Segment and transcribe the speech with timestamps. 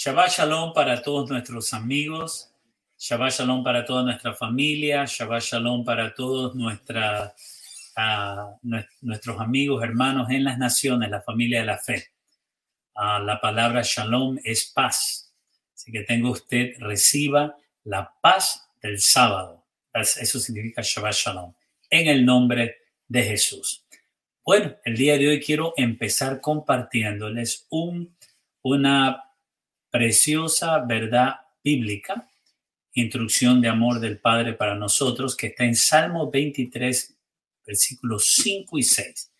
[0.00, 2.54] Shabbat Shalom para todos nuestros amigos,
[2.96, 7.30] Shabbat Shalom para toda nuestra familia, Shabbat Shalom para todos uh,
[9.00, 12.12] nuestros amigos, hermanos en las naciones, la familia de la fe.
[12.94, 15.34] Uh, la palabra Shalom es paz.
[15.74, 19.64] Así que tengo usted, reciba la paz del sábado.
[19.92, 21.52] Eso significa Shabbat Shalom.
[21.90, 23.84] En el nombre de Jesús.
[24.44, 28.16] Bueno, el día de hoy quiero empezar compartiéndoles un,
[28.62, 29.24] una
[29.90, 32.28] preciosa verdad bíblica,
[32.94, 37.16] instrucción de amor del Padre para nosotros, que está en Salmo 23,
[37.66, 39.32] versículos 5 y 6.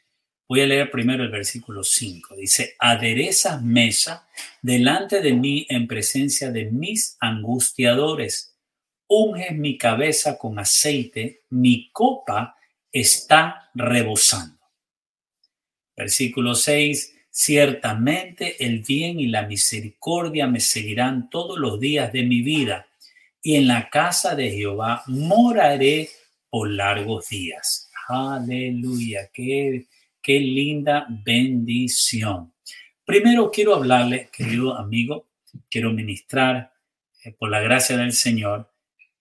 [0.48, 2.36] Voy a leer primero el versículo 5.
[2.36, 4.26] Dice, aderezas mesa
[4.62, 8.56] delante de mí en presencia de mis angustiadores.
[9.06, 12.56] Unges mi cabeza con aceite, mi copa
[12.90, 14.58] está rebosando.
[15.96, 22.42] Versículo 6 Ciertamente el bien y la misericordia me seguirán todos los días de mi
[22.42, 22.88] vida,
[23.40, 26.08] y en la casa de Jehová moraré
[26.50, 27.92] por largos días.
[28.08, 29.86] Aleluya, qué,
[30.20, 32.54] qué linda bendición.
[33.04, 35.28] Primero quiero hablarle, querido amigo,
[35.70, 36.72] quiero ministrar
[37.22, 38.68] eh, por la gracia del Señor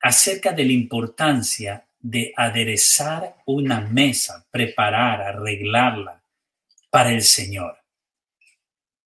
[0.02, 6.23] acerca de la importancia de aderezar una mesa, preparar, arreglarla
[6.89, 7.77] para el Señor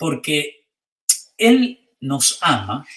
[0.02, 0.66] porque
[1.38, 2.88] Él nos ama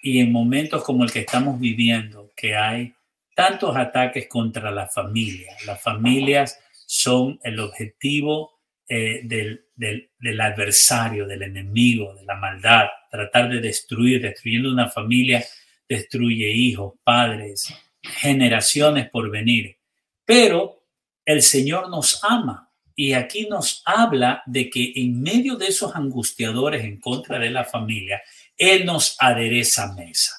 [0.00, 2.94] y en momentos como el que estamos viviendo, que hay
[3.34, 11.42] tantos ataques contra la familia, las familias son el objetivo eh, del, del, adversario, del
[11.42, 15.44] enemigo, de la maldad, tratar de destruir, destruyendo una familia,
[15.88, 19.78] destruye hijos, padres, generaciones por venir.
[20.24, 20.84] Pero
[21.24, 26.84] el Señor nos ama y aquí nos habla de que en medio de esos angustiadores
[26.84, 28.22] en contra de la familia,
[28.56, 30.32] Él nos adereza mesa.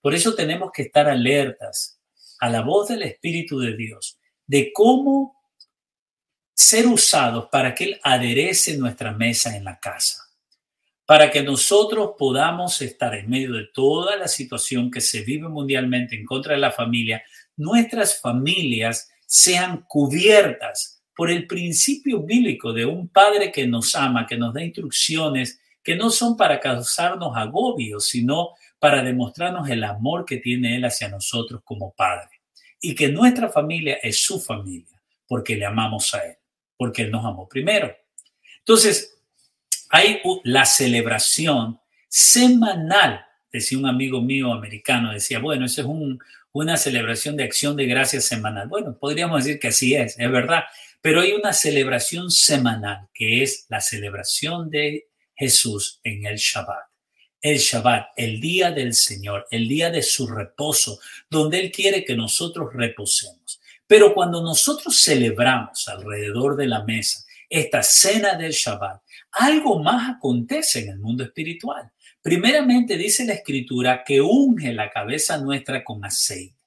[0.00, 2.00] Por eso tenemos que estar alertas
[2.40, 5.36] a la voz del Espíritu de Dios de cómo
[6.54, 10.24] ser usados para que Él aderece nuestra mesa en la casa.
[11.06, 16.14] Para que nosotros podamos estar en medio de toda la situación que se vive mundialmente
[16.14, 17.22] en contra de la familia,
[17.56, 24.38] nuestras familias sean cubiertas por el principio bíblico de un padre que nos ama, que
[24.38, 30.38] nos da instrucciones que no son para causarnos agobios, sino para demostrarnos el amor que
[30.38, 32.40] tiene Él hacia nosotros como Padre.
[32.80, 36.36] Y que nuestra familia es su familia, porque le amamos a Él,
[36.74, 37.94] porque Él nos amó primero.
[38.60, 39.20] Entonces,
[39.90, 46.18] hay la celebración semanal, decía un amigo mío americano, decía, bueno, eso es un,
[46.52, 48.68] una celebración de acción de gracias semanal.
[48.68, 50.64] Bueno, podríamos decir que así es, es verdad,
[51.00, 56.90] pero hay una celebración semanal que es la celebración de Jesús en el Shabbat.
[57.40, 61.00] El Shabbat, el día del Señor, el día de su reposo,
[61.30, 63.60] donde Él quiere que nosotros reposemos.
[63.86, 70.80] Pero cuando nosotros celebramos alrededor de la mesa esta cena del Shabbat, algo más acontece
[70.80, 71.90] en el mundo espiritual.
[72.22, 76.60] Primeramente dice la escritura que unge la cabeza nuestra con aceite.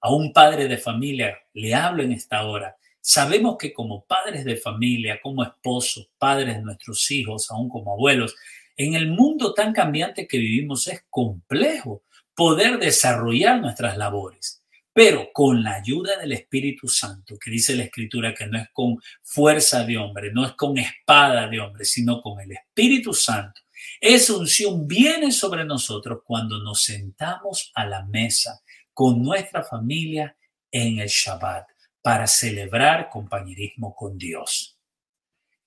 [0.00, 4.56] A un padre de familia le hablo en esta hora Sabemos que como padres de
[4.56, 8.36] familia, como esposos, padres de nuestros hijos, aún como abuelos,
[8.76, 14.62] en el mundo tan cambiante que vivimos es complejo poder desarrollar nuestras labores.
[14.92, 18.98] Pero con la ayuda del Espíritu Santo, que dice la Escritura que no es con
[19.20, 23.62] fuerza de hombre, no es con espada de hombre, sino con el Espíritu Santo,
[24.00, 28.60] esa unción viene sobre nosotros cuando nos sentamos a la mesa
[28.94, 30.36] con nuestra familia
[30.70, 31.71] en el Shabbat
[32.02, 34.76] para celebrar compañerismo con Dios.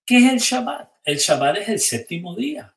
[0.05, 0.91] ¿Qué es el Shabbat?
[1.03, 2.75] El Shabbat es el séptimo día.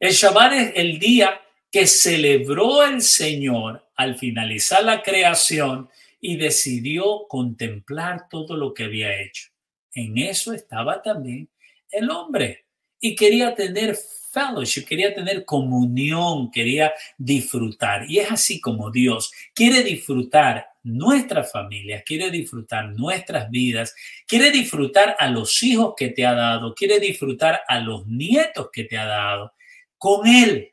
[0.00, 5.88] El Shabbat es el día que celebró el Señor al finalizar la creación
[6.20, 9.50] y decidió contemplar todo lo que había hecho.
[9.92, 11.48] En eso estaba también
[11.90, 12.66] el hombre
[12.98, 13.96] y quería tener
[14.32, 18.10] fellowship, quería tener comunión, quería disfrutar.
[18.10, 23.94] Y es así como Dios quiere disfrutar nuestras familias, quiere disfrutar nuestras vidas,
[24.26, 28.84] quiere disfrutar a los hijos que te ha dado, quiere disfrutar a los nietos que
[28.84, 29.52] te ha dado
[29.98, 30.70] con Él.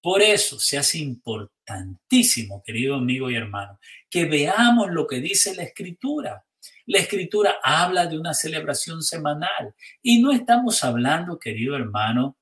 [0.00, 3.78] Por eso se hace importantísimo, querido amigo y hermano,
[4.08, 6.44] que veamos lo que dice la escritura.
[6.86, 12.37] La escritura habla de una celebración semanal y no estamos hablando, querido hermano,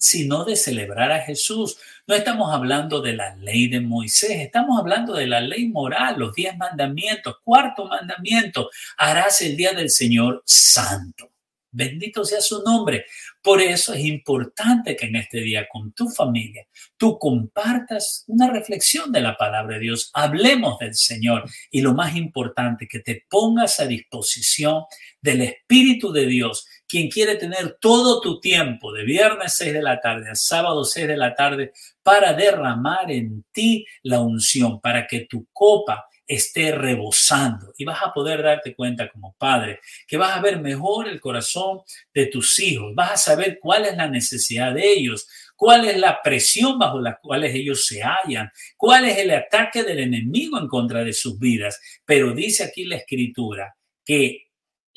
[0.00, 1.76] sino de celebrar a Jesús.
[2.06, 6.34] No estamos hablando de la ley de Moisés, estamos hablando de la ley moral, los
[6.34, 7.36] diez mandamientos.
[7.44, 11.30] Cuarto mandamiento, harás el día del Señor santo.
[11.70, 13.04] Bendito sea su nombre.
[13.42, 16.66] Por eso es importante que en este día con tu familia
[16.96, 22.16] tú compartas una reflexión de la palabra de Dios, hablemos del Señor y lo más
[22.16, 24.84] importante, que te pongas a disposición
[25.20, 30.00] del Espíritu de Dios, quien quiere tener todo tu tiempo de viernes 6 de la
[30.00, 31.72] tarde a sábado 6 de la tarde
[32.02, 38.12] para derramar en ti la unción, para que tu copa esté rebosando y vas a
[38.12, 41.80] poder darte cuenta como padre que vas a ver mejor el corazón
[42.12, 46.20] de tus hijos, vas a saber cuál es la necesidad de ellos, cuál es la
[46.22, 51.04] presión bajo la cual ellos se hallan, cuál es el ataque del enemigo en contra
[51.04, 51.80] de sus vidas.
[52.04, 54.49] Pero dice aquí la escritura que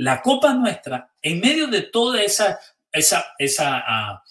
[0.04, 2.60] la copa nuestra, en medio de toda esa,
[2.92, 4.24] esa, esa ah,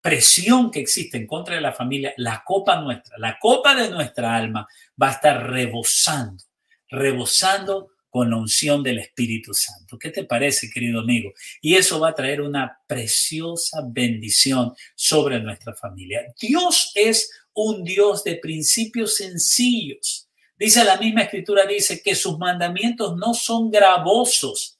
[0.00, 4.34] presión que existe en contra de la familia, la copa nuestra, la copa de nuestra
[4.34, 4.66] alma
[5.00, 6.42] va a estar rebosando,
[6.88, 9.98] rebosando con la unción del Espíritu Santo.
[9.98, 11.32] ¿Qué te parece, querido amigo?
[11.60, 16.22] Y eso va a traer una preciosa bendición sobre nuestra familia.
[16.40, 20.28] Dios es un Dios de principios sencillos.
[20.58, 24.79] Dice la misma escritura, dice que sus mandamientos no son gravosos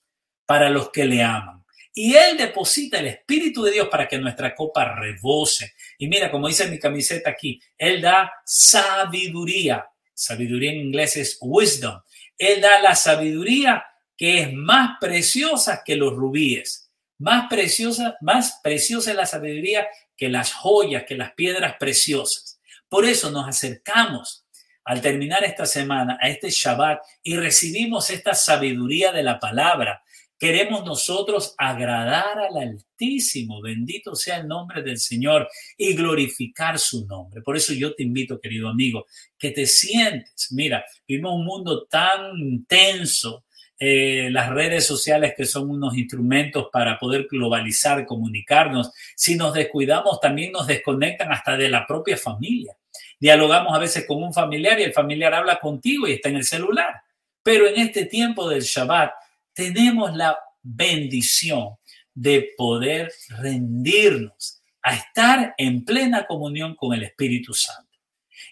[0.50, 1.64] para los que le aman.
[1.94, 5.74] Y Él deposita el Espíritu de Dios para que nuestra copa rebose.
[5.96, 9.86] Y mira, como dice mi camiseta aquí, Él da sabiduría.
[10.12, 12.00] Sabiduría en inglés es wisdom.
[12.36, 13.84] Él da la sabiduría
[14.16, 16.90] que es más preciosa que los rubíes.
[17.18, 19.86] Más preciosa, más preciosa es la sabiduría
[20.16, 22.58] que las joyas, que las piedras preciosas.
[22.88, 24.44] Por eso nos acercamos
[24.82, 30.02] al terminar esta semana a este Shabbat y recibimos esta sabiduría de la palabra
[30.40, 35.46] Queremos nosotros agradar al Altísimo, bendito sea el nombre del Señor
[35.76, 37.42] y glorificar su nombre.
[37.42, 39.04] Por eso yo te invito, querido amigo,
[39.38, 40.50] que te sientes.
[40.52, 43.44] Mira, vivimos un mundo tan intenso,
[43.78, 48.92] eh, las redes sociales que son unos instrumentos para poder globalizar, comunicarnos.
[49.14, 52.74] Si nos descuidamos, también nos desconectan hasta de la propia familia.
[53.18, 56.44] Dialogamos a veces con un familiar y el familiar habla contigo y está en el
[56.44, 56.94] celular.
[57.42, 59.12] Pero en este tiempo del Shabbat,
[59.52, 61.76] tenemos la bendición
[62.14, 67.98] de poder rendirnos a estar en plena comunión con el Espíritu Santo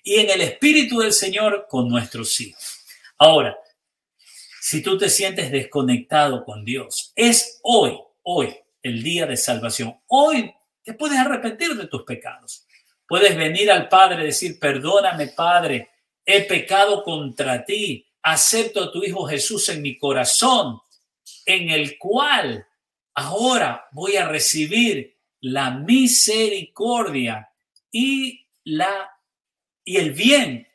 [0.03, 2.85] y en el Espíritu del Señor con nuestros hijos.
[3.19, 3.57] Ahora,
[4.61, 9.99] si tú te sientes desconectado con Dios, es hoy, hoy, el día de salvación.
[10.07, 10.53] Hoy
[10.83, 12.67] te puedes arrepentir de tus pecados.
[13.07, 15.91] Puedes venir al Padre y decir, perdóname Padre,
[16.25, 20.81] he pecado contra ti, acepto a tu Hijo Jesús en mi corazón
[21.49, 22.67] en el cual
[23.15, 27.49] ahora voy a recibir la misericordia
[27.91, 29.11] y la
[29.83, 30.69] y el bien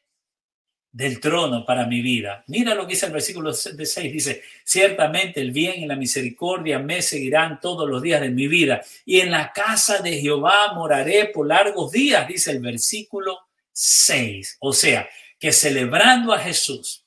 [0.92, 2.44] del trono para mi vida.
[2.48, 7.04] Mira lo que dice el versículo 6, dice, ciertamente el bien y la misericordia me
[7.04, 11.48] seguirán todos los días de mi vida, y en la casa de Jehová moraré por
[11.48, 13.40] largos días, dice el versículo
[13.72, 14.58] 6.
[14.62, 15.08] O sea,
[15.40, 17.04] que celebrando a Jesús,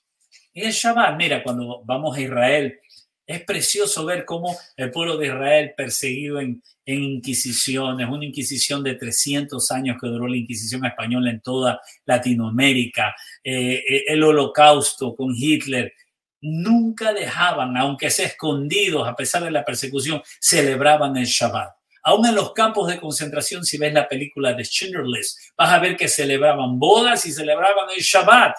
[0.52, 2.80] y el Shabbat, mira, cuando vamos a Israel,
[3.26, 8.94] es precioso ver cómo el pueblo de Israel perseguido en, en inquisiciones, una inquisición de
[8.94, 15.34] 300 años que duró la Inquisición española en toda Latinoamérica, eh, eh, el holocausto con
[15.34, 15.92] Hitler,
[16.40, 21.74] nunca dejaban, aunque sea escondidos, a pesar de la persecución, celebraban el Shabbat.
[22.04, 25.96] Aún en los campos de concentración, si ves la película de Schindler's vas a ver
[25.96, 28.54] que celebraban bodas y celebraban el Shabbat.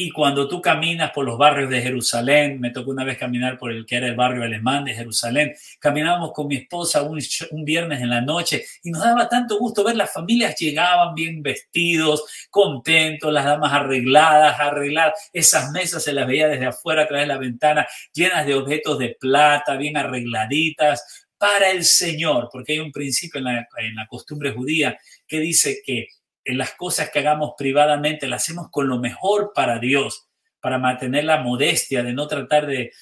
[0.00, 3.72] Y cuando tú caminas por los barrios de Jerusalén, me tocó una vez caminar por
[3.72, 7.18] el que era el barrio alemán de Jerusalén, caminábamos con mi esposa un,
[7.64, 12.22] viernes en la noche y nos daba tanto gusto ver las familias llegaban bien vestidos,
[12.48, 17.34] contentos, las damas arregladas, arregladas, esas mesas se las veía desde afuera a través de
[17.34, 22.92] la ventana, llenas de objetos de plata, bien arregladitas, para el Señor, porque hay un
[22.92, 23.44] principio en
[23.94, 26.08] la, costumbre judía que dice que
[26.56, 30.28] las cosas que hagamos privadamente, las hacemos con lo mejor para Dios,
[30.60, 32.92] para mantener la modestia, de no tratar de,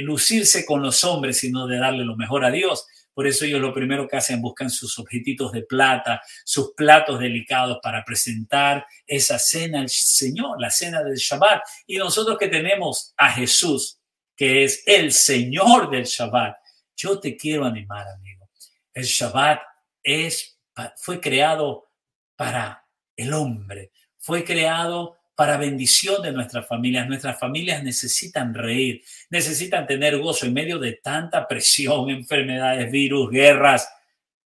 [0.00, 2.86] lucirse con los hombres, sino de darle lo mejor a Dios.
[3.14, 7.78] Por eso ellos lo primero que hacen, buscan sus objetitos de plata, sus platos delicados
[7.82, 11.62] para presentar esa cena al Señor, la cena del Shabbat.
[11.86, 13.98] Y nosotros que tenemos a Jesús,
[14.36, 16.56] que es el Señor del Shabbat,
[16.94, 18.50] yo te quiero animar, amigo.
[18.92, 19.60] El Shabbat
[20.02, 20.58] es,
[20.96, 21.88] fue creado
[22.36, 22.85] para
[23.16, 23.90] el hombre.
[24.18, 27.06] Fue creado para bendición de nuestras familias.
[27.06, 33.88] Nuestras familias necesitan reír, necesitan tener gozo en medio de tanta presión, enfermedades, virus, guerras.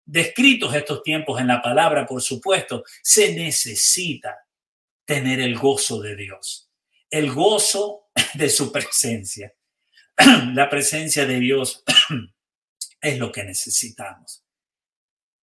[0.05, 4.37] Descritos estos tiempos en la palabra, por supuesto, se necesita
[5.05, 6.69] tener el gozo de Dios,
[7.09, 9.53] el gozo de su presencia.
[10.53, 11.83] La presencia de Dios
[13.01, 14.42] es lo que necesitamos.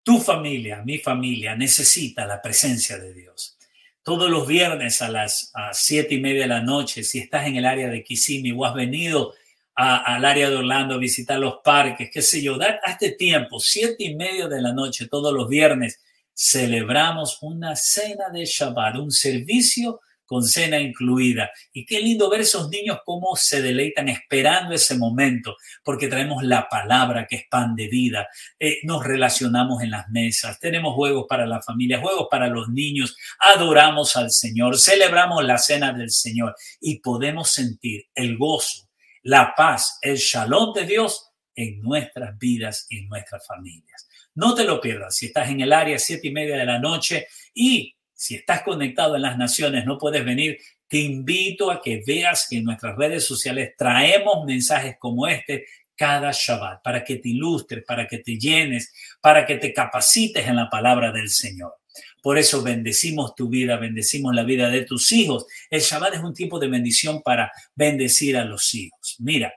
[0.08, 3.58] Tu familia, mi familia, necesita la presencia de Dios.
[4.02, 7.66] Todos los viernes a las siete y media de la noche, si estás en el
[7.66, 9.34] área de Kissimmee o has venido
[9.76, 14.06] al área de Orlando a visitar los parques, qué sé yo, da, este tiempo, siete
[14.06, 16.00] y media de la noche, todos los viernes,
[16.34, 21.50] celebramos una cena de Shabbat, un servicio con cena incluida.
[21.74, 26.70] Y qué lindo ver esos niños cómo se deleitan esperando ese momento, porque traemos la
[26.70, 28.28] palabra que es pan de vida.
[28.60, 33.18] Eh, nos relacionamos en las mesas, tenemos juegos para la familia, juegos para los niños,
[33.40, 38.90] adoramos al Señor, celebramos la cena del Señor y podemos sentir el gozo,
[39.24, 44.08] la paz, el shalom de Dios en nuestras vidas y en nuestras familias.
[44.36, 47.28] No te lo pierdas si estás en el área siete y media de la noche
[47.56, 50.58] y si estás conectado en las naciones, no puedes venir,
[50.88, 56.32] te invito a que veas que en nuestras redes sociales traemos mensajes como este cada
[56.32, 60.70] Shabbat para que te ilustres, para que te llenes, para que te capacites en la
[60.70, 61.74] palabra del Señor.
[62.22, 65.46] Por eso bendecimos tu vida, bendecimos la vida de tus hijos.
[65.70, 69.16] El Shabbat es un tiempo de bendición para bendecir a los hijos.
[69.20, 69.54] Mira,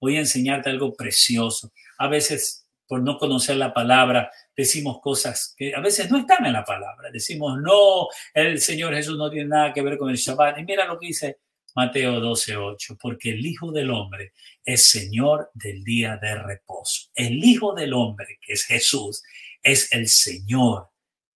[0.00, 1.72] voy a enseñarte algo precioso.
[1.98, 6.52] A veces, por no conocer la palabra, decimos cosas que a veces no están en
[6.52, 7.10] la palabra.
[7.10, 10.58] Decimos, no, el Señor Jesús no tiene nada que ver con el Shabbat.
[10.58, 11.38] Y mira lo que dice
[11.74, 14.32] Mateo 12:8, porque el Hijo del Hombre
[14.64, 17.10] es Señor del día de reposo.
[17.14, 19.22] El Hijo del Hombre, que es Jesús,
[19.62, 20.90] es el Señor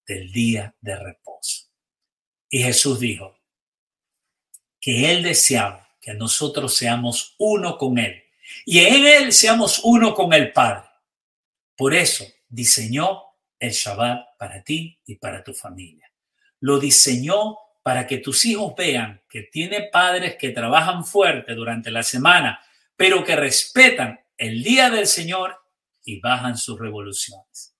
[0.06, 1.66] del día de reposo.
[2.48, 3.36] Y Jesús dijo
[4.80, 8.22] que Él deseaba que nosotros seamos uno con Él
[8.64, 10.87] y en Él seamos uno con el Padre.
[11.78, 13.22] Por eso diseñó
[13.56, 16.12] el Shabbat para ti y para tu familia.
[16.58, 22.02] Lo diseñó para que tus hijos vean que tiene padres que trabajan fuerte durante la
[22.02, 22.60] semana,
[22.96, 25.56] pero que respetan el día del Señor
[26.02, 27.76] y bajan sus revoluciones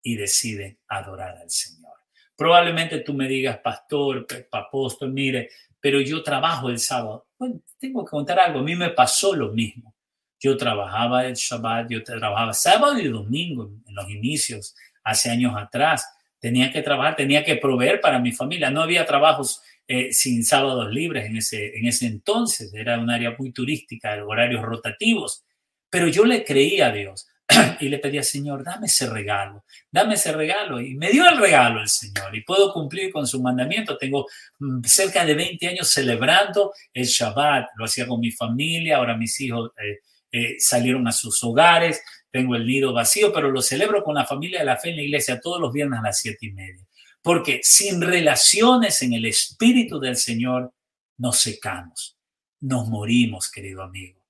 [0.00, 1.94] y deciden adorar al Señor.
[2.36, 7.26] Probablemente tú me digas, pastor, apóstol, mire, pero yo trabajo el sábado.
[7.36, 9.96] Bueno, tengo que contar algo, a mí me pasó lo mismo.
[10.40, 16.08] Yo trabajaba el Shabbat, yo trabajaba sábado y domingo en los inicios, hace años atrás.
[16.38, 18.70] Tenía que trabajar, tenía que proveer para mi familia.
[18.70, 22.72] No había trabajos eh, sin sábados libres en ese, en ese entonces.
[22.72, 25.44] Era un área muy turística, horarios rotativos.
[25.90, 27.28] Pero yo le creía a Dios
[27.80, 30.80] y le pedía, Señor, dame ese regalo, dame ese regalo.
[30.80, 33.98] Y me dio el regalo el Señor y puedo cumplir con su mandamiento.
[33.98, 34.26] Tengo
[34.58, 37.70] mm, cerca de 20 años celebrando el Shabbat.
[37.76, 39.98] Lo hacía con mi familia, ahora mis hijos eh,
[40.32, 44.60] eh, salieron a sus hogares, tengo el nido vacío, pero lo celebro con la familia
[44.60, 46.86] de la fe en la iglesia todos los viernes a las siete y media.
[47.22, 50.72] Porque sin relaciones en el Espíritu del Señor,
[51.18, 52.16] nos secamos,
[52.60, 54.20] nos morimos, querido amigo.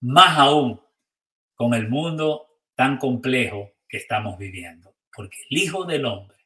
[0.00, 0.80] Más aún
[1.54, 6.36] con el mundo tan complejo que estamos viviendo, porque el Hijo del Hombre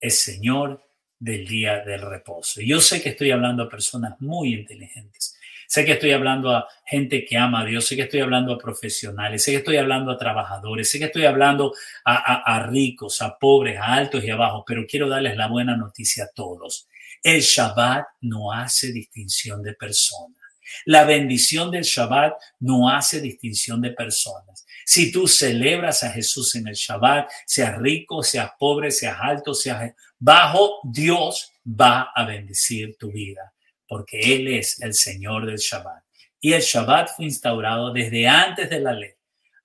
[0.00, 0.82] es Señor
[1.18, 2.60] del día del reposo.
[2.60, 6.68] Y yo sé que estoy hablando a personas muy inteligentes, Sé que estoy hablando a
[6.84, 10.12] gente que ama a Dios, sé que estoy hablando a profesionales, sé que estoy hablando
[10.12, 11.72] a trabajadores, sé que estoy hablando
[12.04, 16.24] a, ricos, a pobres, a altos y a bajos, pero quiero darles la buena noticia
[16.24, 16.88] a todos.
[17.22, 20.38] El Shabbat no hace distinción de personas.
[20.86, 24.66] La bendición del Shabbat no hace distinción de personas.
[24.84, 29.92] Si tú celebras a Jesús en el Shabbat, seas rico, seas pobre, seas alto, seas
[30.18, 33.53] bajo, Dios va a bendecir tu vida
[33.86, 36.02] porque Él es el Señor del Shabbat.
[36.40, 39.12] Y el Shabbat fue instaurado desde antes de la ley.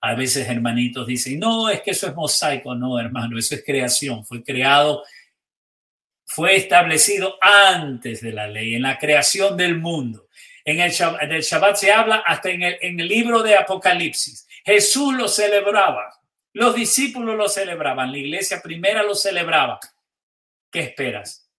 [0.00, 2.74] A veces hermanitos dicen, no, es que eso es mosaico.
[2.74, 4.24] No, hermano, eso es creación.
[4.24, 5.04] Fue creado,
[6.24, 10.28] fue establecido antes de la ley, en la creación del mundo.
[10.64, 14.46] En el Shabbat, se habla hasta en el, en el libro de Apocalipsis.
[14.64, 16.18] Jesús lo celebraba,
[16.52, 19.80] los discípulos lo celebraban, la iglesia primera lo celebraba.
[20.70, 21.50] ¿Qué esperas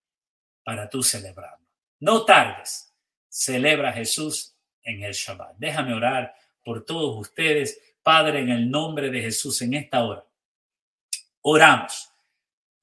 [0.63, 1.60] para tú celebrar?
[2.01, 2.91] No tardes.
[3.29, 5.55] Celebra Jesús en el Shabbat.
[5.57, 10.25] Déjame orar por todos ustedes, Padre, en el nombre de Jesús en esta hora.
[11.41, 12.09] Oramos.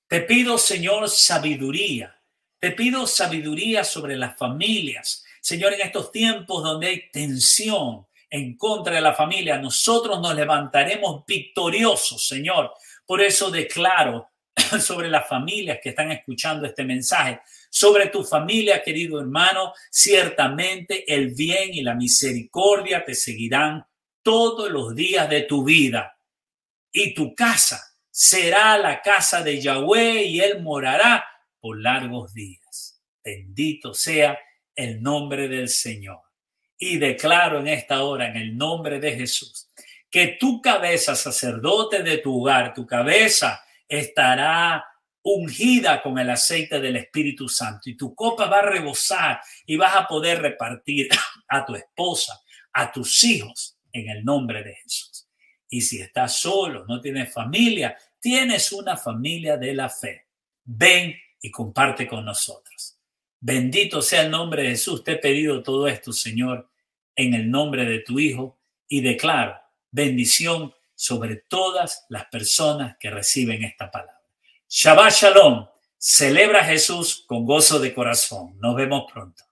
[0.06, 2.16] Te pido, Señor, sabiduría.
[2.60, 5.25] Te pido sabiduría sobre las familias.
[5.40, 11.26] Señor, en estos tiempos donde hay tensión en contra de la familia, nosotros nos levantaremos
[11.26, 12.72] victoriosos, Señor.
[13.04, 14.30] Por eso declaro
[14.80, 19.72] sobre las familias que están escuchando este mensaje sobre tu familia, querido hermano.
[19.90, 23.84] Ciertamente el bien y la misericordia te seguirán
[24.22, 26.18] todos los días de tu vida.
[26.92, 31.25] Y tu casa será la casa de Yahweh y él morará
[31.60, 33.00] por largos días.
[33.22, 34.38] Bendito sea
[34.75, 36.20] el nombre del Señor.
[36.78, 39.68] Y declaro en esta hora, en el nombre de Jesús,
[40.10, 44.84] que tu cabeza, sacerdote de tu hogar, tu cabeza estará
[45.35, 49.94] ungida con el aceite del Espíritu Santo y tu copa va a rebosar y vas
[49.94, 51.08] a poder repartir
[51.49, 52.40] a tu esposa,
[52.73, 55.28] a tus hijos en el nombre de Jesús.
[55.68, 60.26] Y si estás solo, no tienes familia, tienes una familia de la fe.
[60.64, 62.99] Ven y comparte con nosotros.
[63.40, 65.04] Bendito sea el nombre de Jesús.
[65.04, 66.70] Te he pedido todo esto, Señor,
[67.14, 68.58] en el nombre de tu Hijo
[68.88, 69.58] y declaro
[69.90, 74.17] bendición sobre todas las personas que reciben esta palabra.
[74.70, 75.66] Shabbat Shalom.
[75.96, 78.58] Celebra a Jesús con gozo de corazón.
[78.58, 79.48] Nos vemos pronto.